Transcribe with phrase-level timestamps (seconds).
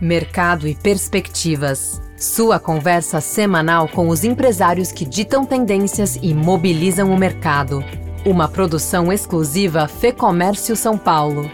[0.00, 2.00] Mercado e perspectivas.
[2.16, 7.84] Sua conversa semanal com os empresários que ditam tendências e mobilizam o mercado.
[8.24, 11.48] Uma produção exclusiva Fê Comércio São Paulo.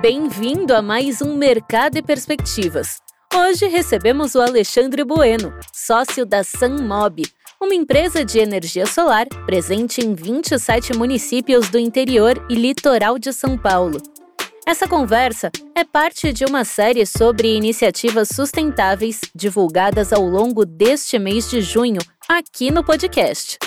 [0.00, 2.98] Bem-vindo a mais um Mercado e Perspectivas.
[3.34, 7.22] Hoje recebemos o Alexandre Bueno, sócio da SunMob,
[7.60, 13.56] uma empresa de energia solar presente em 27 municípios do interior e litoral de São
[13.56, 13.98] Paulo.
[14.64, 21.50] Essa conversa é parte de uma série sobre iniciativas sustentáveis divulgadas ao longo deste mês
[21.50, 23.58] de junho aqui no podcast.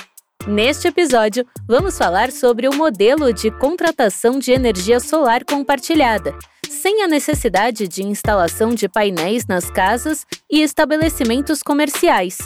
[0.48, 6.34] Neste episódio, vamos falar sobre o modelo de contratação de energia solar compartilhada,
[6.70, 12.38] sem a necessidade de instalação de painéis nas casas e estabelecimentos comerciais.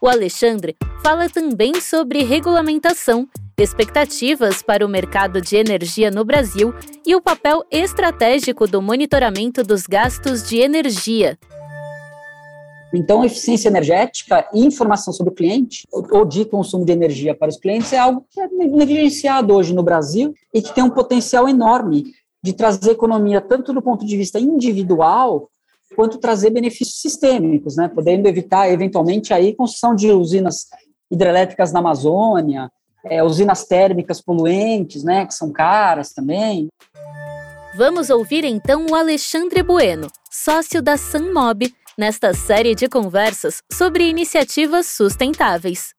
[0.00, 3.28] O Alexandre fala também sobre regulamentação
[3.58, 6.72] expectativas para o mercado de energia no Brasil
[7.04, 11.36] e o papel estratégico do monitoramento dos gastos de energia.
[12.94, 17.58] Então, eficiência energética e informação sobre o cliente, ou de consumo de energia para os
[17.58, 22.04] clientes, é algo que é negligenciado hoje no Brasil e que tem um potencial enorme
[22.42, 25.50] de trazer economia tanto do ponto de vista individual
[25.94, 30.66] quanto trazer benefícios sistêmicos, né, podendo evitar eventualmente aí construção de usinas
[31.10, 32.70] hidrelétricas na Amazônia,
[33.10, 36.68] é, usinas térmicas poluentes, né, que são caras também.
[37.76, 44.86] Vamos ouvir então o Alexandre Bueno, sócio da SunMob, nesta série de conversas sobre iniciativas
[44.86, 45.94] sustentáveis.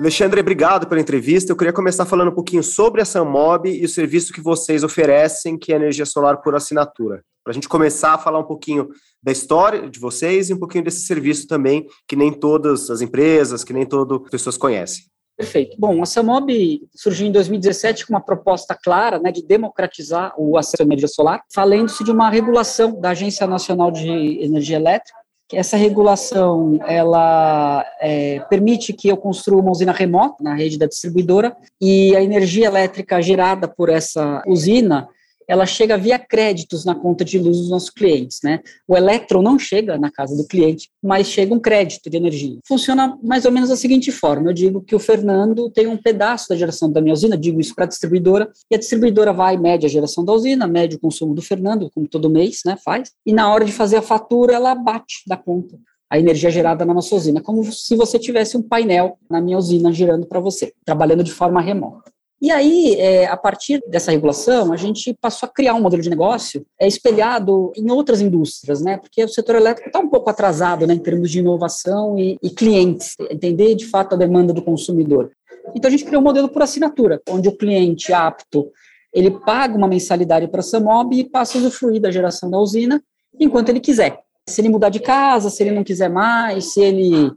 [0.00, 1.52] Alexandre, obrigado pela entrevista.
[1.52, 5.58] Eu queria começar falando um pouquinho sobre a SunMob e o serviço que vocês oferecem,
[5.58, 7.22] que é energia solar por assinatura.
[7.44, 8.88] Para a gente começar a falar um pouquinho
[9.22, 13.62] da história de vocês e um pouquinho desse serviço também, que nem todas as empresas,
[13.62, 15.04] que nem todas as pessoas conhecem.
[15.40, 15.74] Perfeito.
[15.78, 20.82] Bom, a CEMOB surgiu em 2017 com uma proposta clara né, de democratizar o acesso
[20.82, 24.06] à energia solar, falando-se de uma regulação da Agência Nacional de
[24.42, 25.18] Energia Elétrica.
[25.50, 31.56] Essa regulação ela é, permite que eu construa uma usina remota na rede da distribuidora
[31.80, 35.08] e a energia elétrica gerada por essa usina
[35.50, 38.60] ela chega via créditos na conta de luz dos nossos clientes, né?
[38.86, 42.56] O elétron não chega na casa do cliente, mas chega um crédito de energia.
[42.68, 46.48] Funciona mais ou menos da seguinte forma: eu digo que o Fernando tem um pedaço
[46.48, 49.84] da geração da minha usina, digo isso para a distribuidora, e a distribuidora vai mede
[49.84, 52.76] a geração da usina, mede o consumo do Fernando, como todo mês, né?
[52.84, 55.76] Faz, e na hora de fazer a fatura ela bate da conta
[56.08, 59.92] a energia gerada na nossa usina, como se você tivesse um painel na minha usina
[59.92, 62.10] girando para você, trabalhando de forma remota.
[62.40, 66.08] E aí, é, a partir dessa regulação, a gente passou a criar um modelo de
[66.08, 68.96] negócio é, espelhado em outras indústrias, né?
[68.96, 72.48] Porque o setor elétrico está um pouco atrasado né, em termos de inovação e, e
[72.48, 75.30] clientes, entender de fato a demanda do consumidor.
[75.74, 78.70] Então, a gente criou um modelo por assinatura, onde o cliente apto
[79.12, 83.02] ele paga uma mensalidade para a Samob e passa a usufruir da geração da usina
[83.38, 84.20] enquanto ele quiser.
[84.48, 87.30] Se ele mudar de casa, se ele não quiser mais, se ele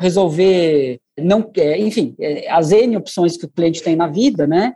[0.00, 4.72] resolver não quer, enfim, é, as N opções que o cliente tem na vida, né,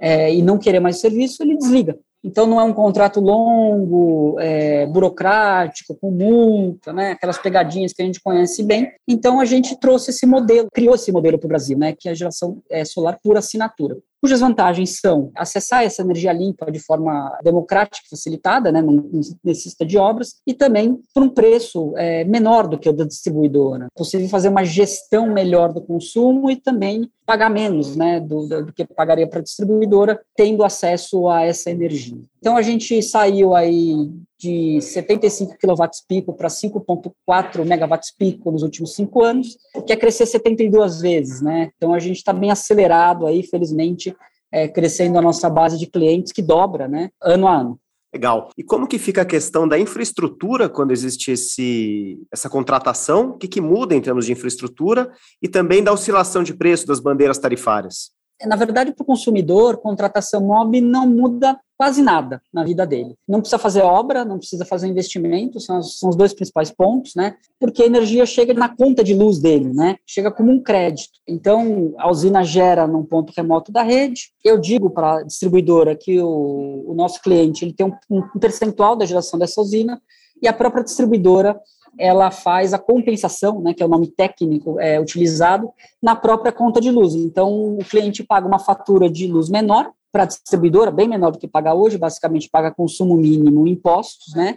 [0.00, 1.96] é, e não querer mais serviço, ele desliga.
[2.22, 8.04] Então, não é um contrato longo, é, burocrático, com multa, né, aquelas pegadinhas que a
[8.04, 8.90] gente conhece bem.
[9.06, 12.12] Então, a gente trouxe esse modelo, criou esse modelo para o Brasil, né, que é
[12.12, 17.38] a geração é, solar por assinatura cujas vantagens são acessar essa energia limpa de forma
[17.44, 19.04] democrática, facilitada, né, não
[19.44, 23.84] necessita de obras, e também por um preço é, menor do que o da distribuidora.
[23.84, 28.72] É possível fazer uma gestão melhor do consumo e também pagar menos né, do, do
[28.72, 32.22] que pagaria para a distribuidora, tendo acesso a essa energia.
[32.38, 38.94] Então, a gente saiu aí de 75 kW pico para 5,4 MW pico nos últimos
[38.94, 39.56] cinco anos,
[39.86, 41.70] que é crescer 72 vezes, né?
[41.76, 44.14] Então, a gente está bem acelerado aí, felizmente,
[44.52, 47.80] é, crescendo a nossa base de clientes, que dobra, né, ano a ano.
[48.14, 48.50] Legal.
[48.56, 53.30] E como que fica a questão da infraestrutura quando existe esse, essa contratação?
[53.30, 55.10] O que, que muda em termos de infraestrutura
[55.42, 58.13] e também da oscilação de preço das bandeiras tarifárias?
[58.44, 63.14] Na verdade, para o consumidor, contratação MOB não muda quase nada na vida dele.
[63.26, 67.36] Não precisa fazer obra, não precisa fazer investimento, são, são os dois principais pontos, né?
[67.58, 69.96] Porque a energia chega na conta de luz dele, né?
[70.06, 71.18] Chega como um crédito.
[71.26, 74.30] Então, a usina gera num ponto remoto da rede.
[74.44, 78.94] Eu digo para a distribuidora que o, o, nosso cliente ele tem um, um percentual
[78.96, 80.00] da geração dessa usina
[80.40, 81.58] e a própria distribuidora
[81.98, 85.70] ela faz a compensação, né, que é o nome técnico é, utilizado,
[86.02, 87.14] na própria conta de luz.
[87.14, 91.38] Então, o cliente paga uma fatura de luz menor para a distribuidora, bem menor do
[91.38, 94.56] que paga hoje, basicamente paga consumo mínimo, impostos, né,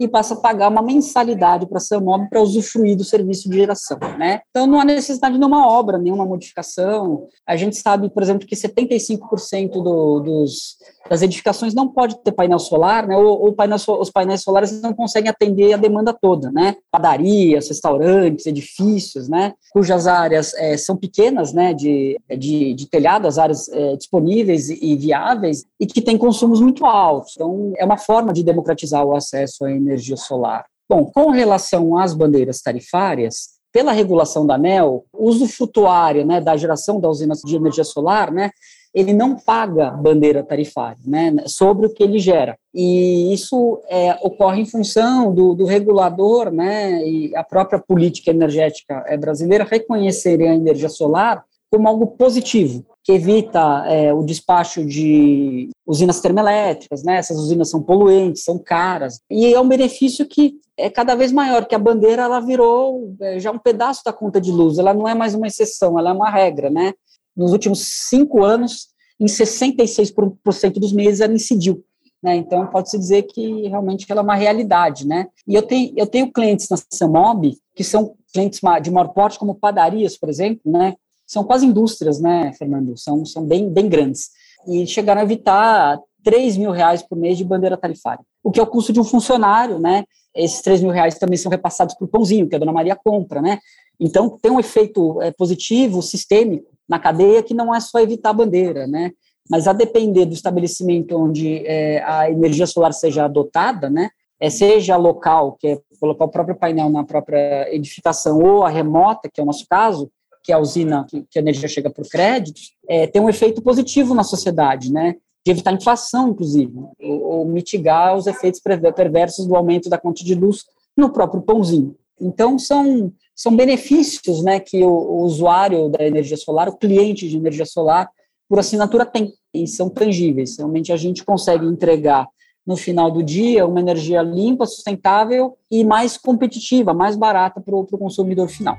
[0.00, 3.98] e passa a pagar uma mensalidade para a Samob para usufruir do serviço de geração,
[4.18, 4.40] né?
[4.50, 7.26] Então não há necessidade de nenhuma obra, nenhuma modificação.
[7.46, 10.76] A gente sabe, por exemplo, que 75% do, dos,
[11.10, 13.16] das edificações não pode ter painel solar, né?
[13.16, 16.76] Ou, ou painel, os painéis solares não conseguem atender a demanda toda, né?
[16.90, 19.52] Padarias, restaurantes, edifícios, né?
[19.72, 21.74] Cujas áreas é, são pequenas, né?
[21.74, 26.86] De, de, de telhado, as áreas é, disponíveis e viáveis e que têm consumos muito
[26.86, 27.32] altos.
[27.34, 30.66] Então é uma forma de democratizar o acesso à energia energia solar.
[30.88, 36.56] Bom, com relação às bandeiras tarifárias, pela regulação da ANEL, o uso frutuário né, da
[36.56, 38.50] geração da usina de energia solar, né,
[38.94, 42.56] ele não paga bandeira tarifária né, sobre o que ele gera.
[42.74, 49.04] E isso é, ocorre em função do, do, regulador né, e a própria política energética
[49.06, 55.70] é, brasileira reconhecerem a energia solar como algo positivo que evita é, o despacho de
[55.86, 57.16] usinas termoelétricas, né?
[57.16, 61.64] Essas usinas são poluentes, são caras, e é um benefício que é cada vez maior,
[61.64, 65.08] que a bandeira ela virou é, já um pedaço da conta de luz, ela não
[65.08, 66.92] é mais uma exceção, ela é uma regra, né?
[67.34, 68.88] Nos últimos cinco anos,
[69.18, 71.82] em 66% dos meses ela incidiu.
[72.22, 75.06] Né, então, pode-se dizer que realmente ela é uma realidade.
[75.06, 75.28] Né?
[75.46, 79.54] E eu tenho, eu tenho clientes na Samob que são clientes de maior porte, como
[79.54, 80.96] padarias, por exemplo, né,
[81.28, 82.96] são quase indústrias, né, Fernando?
[82.96, 84.30] São, são bem, bem grandes.
[84.66, 88.62] E chegaram a evitar 3 mil reais por mês de bandeira tarifária, o que é
[88.62, 90.04] o custo de um funcionário, né?
[90.34, 93.58] Esses 3 mil reais também são repassados por pãozinho, que a dona Maria compra, né?
[94.00, 98.34] Então, tem um efeito é, positivo, sistêmico, na cadeia, que não é só evitar a
[98.34, 99.12] bandeira, né?
[99.50, 104.10] Mas a depender do estabelecimento onde é, a energia solar seja adotada, né?
[104.40, 109.28] É, seja local, que é colocar o próprio painel na própria edificação, ou a remota,
[109.32, 110.10] que é o nosso caso,
[110.42, 113.62] que é a usina, que, que a energia chega por créditos, é, tem um efeito
[113.62, 115.16] positivo na sociedade, né?
[115.44, 120.34] De evitar inflação, inclusive, ou, ou mitigar os efeitos perversos do aumento da conta de
[120.34, 120.64] luz
[120.96, 121.96] no próprio pãozinho.
[122.20, 127.36] Então, são, são benefícios né, que o, o usuário da energia solar, o cliente de
[127.36, 128.10] energia solar,
[128.48, 130.56] por assinatura tem, e são tangíveis.
[130.56, 132.26] Realmente a gente consegue entregar
[132.66, 137.86] no final do dia uma energia limpa, sustentável e mais competitiva, mais barata para o
[137.86, 138.76] consumidor final.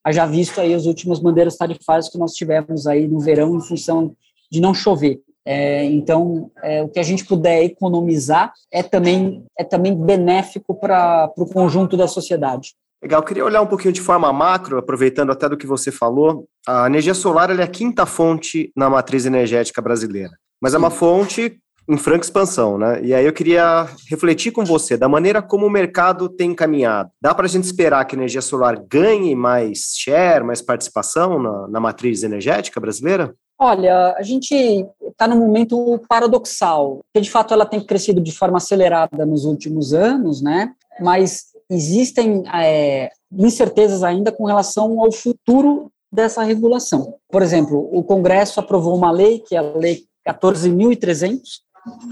[0.09, 4.15] já visto aí as últimas bandeiras tarifárias que nós tivemos aí no verão em função
[4.51, 5.21] de não chover.
[5.45, 11.31] É, então, é, o que a gente puder economizar é também, é também benéfico para
[11.37, 12.75] o conjunto da sociedade.
[13.03, 16.47] Legal, eu queria olhar um pouquinho de forma macro, aproveitando até do que você falou.
[16.67, 21.59] A energia solar é a quinta fonte na matriz energética brasileira, mas é uma fonte
[21.89, 23.01] em franca expansão, né?
[23.03, 27.11] E aí eu queria refletir com você da maneira como o mercado tem caminhado.
[27.21, 31.69] Dá para a gente esperar que a energia solar ganhe mais share, mais participação na,
[31.69, 33.35] na matriz energética brasileira?
[33.59, 34.55] Olha, a gente
[35.03, 39.93] está num momento paradoxal, que de fato ela tem crescido de forma acelerada nos últimos
[39.93, 40.73] anos, né?
[41.01, 47.15] Mas existem é, incertezas ainda com relação ao futuro dessa regulação.
[47.31, 51.41] Por exemplo, o Congresso aprovou uma lei, que é a Lei 14.300,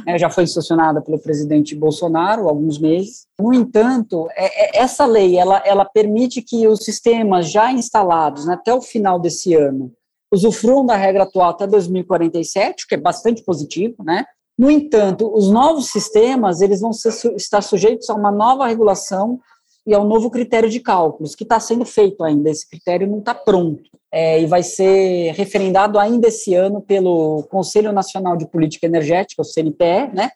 [0.07, 3.27] é, já foi sancionada pelo presidente Bolsonaro há alguns meses.
[3.39, 8.55] No entanto, é, é, essa lei ela, ela permite que os sistemas já instalados né,
[8.55, 9.93] até o final desse ano
[10.33, 14.25] usufruam da regra atual até 2047, o que é bastante positivo, né?
[14.59, 19.39] No entanto, os novos sistemas eles vão ser, estar sujeitos a uma nova regulação
[19.87, 22.51] e ao novo critério de cálculos, que está sendo feito ainda.
[22.51, 27.93] Esse critério não está pronto é, e vai ser referendado ainda esse ano pelo Conselho
[27.93, 30.31] Nacional de Política Energética, o CNPE, né?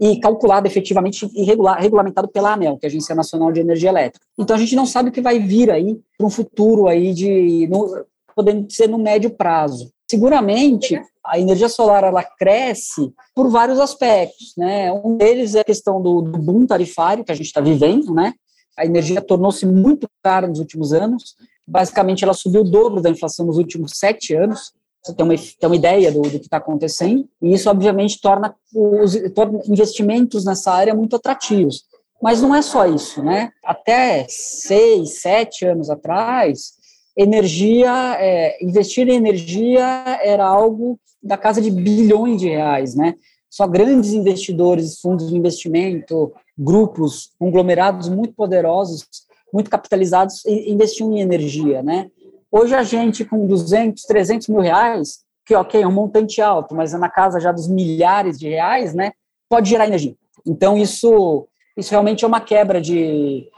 [0.00, 3.90] E calculado efetivamente e regular, regulamentado pela ANEL, que é a Agência Nacional de Energia
[3.90, 4.26] Elétrica.
[4.36, 7.66] Então a gente não sabe o que vai vir aí para um futuro aí de,
[7.68, 8.04] no,
[8.34, 9.90] podendo ser no médio prazo.
[10.08, 14.92] Seguramente a energia solar ela cresce por vários aspectos, né?
[14.92, 18.32] Um deles é a questão do, do boom tarifário que a gente está vivendo, né?
[18.76, 21.36] A energia tornou-se muito cara nos últimos anos
[21.68, 24.72] basicamente ela subiu o dobro da inflação nos últimos sete anos.
[25.04, 28.54] Você tem uma, tem uma ideia do, do que está acontecendo, e isso, obviamente, torna
[28.74, 31.84] os torna investimentos nessa área muito atrativos.
[32.20, 33.50] Mas não é só isso, né?
[33.64, 36.72] Até seis, sete anos atrás,
[37.16, 39.84] energia, é, investir em energia
[40.22, 43.14] era algo da casa de bilhões de reais, né?
[43.50, 49.06] Só grandes investidores, fundos de investimento, grupos, conglomerados muito poderosos
[49.52, 52.10] muito capitalizados investiam em energia, né?
[52.50, 56.94] Hoje a gente com 200, 300 mil reais, que ok, é um montante alto, mas
[56.94, 59.12] é na casa já dos milhares de reais, né?
[59.48, 60.14] Pode gerar energia.
[60.46, 61.46] Então isso,
[61.76, 63.48] isso realmente é uma quebra de,